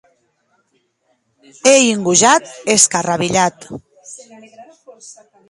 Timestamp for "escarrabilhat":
2.75-3.55